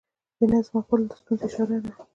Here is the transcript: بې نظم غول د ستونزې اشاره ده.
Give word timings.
بې 0.37 0.45
نظم 0.51 0.75
غول 0.85 1.01
د 1.09 1.11
ستونزې 1.19 1.43
اشاره 1.47 1.77
ده. 1.83 1.91